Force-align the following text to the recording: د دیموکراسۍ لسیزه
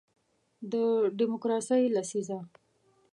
د 0.71 0.73
دیموکراسۍ 1.19 1.83
لسیزه 1.95 2.39